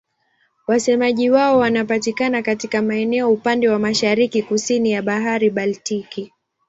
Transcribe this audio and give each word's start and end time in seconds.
Wasemaji 0.67 1.29
wao 1.29 1.57
wanapatikana 1.59 2.41
katika 2.41 2.81
maeneo 2.81 3.31
upande 3.31 3.69
wa 3.69 3.79
mashariki-kusini 3.79 4.91
ya 4.91 5.01
Bahari 5.01 5.49
Baltiki. 5.49 6.31